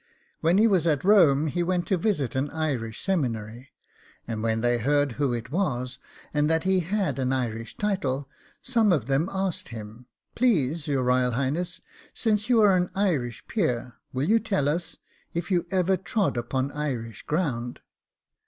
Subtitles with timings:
[0.39, 3.69] When he was at Rome he went to visit an Irish seminary,
[4.27, 5.99] and when they heard who it was,
[6.33, 8.27] and that he had an Irish title,
[8.63, 11.81] some of them asked him, 'Please your Royal Highness,
[12.15, 14.97] since you are an Irish peer, will you tell us
[15.35, 17.79] if you ever trod upon Irish ground?